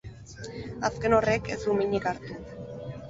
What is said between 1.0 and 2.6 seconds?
horrek ez du minik hartu.